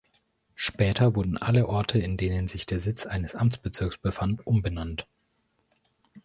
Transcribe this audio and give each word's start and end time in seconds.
Später 0.55 1.15
wurden 1.15 1.37
alle 1.37 1.67
Orte 1.69 1.99
in 1.99 2.17
denen 2.17 2.47
sich 2.47 2.65
der 2.65 2.79
Sitz 2.79 3.05
eines 3.05 3.35
Amtsbezirkes 3.35 3.99
befand 3.99 4.47
umbenannt. 4.47 5.05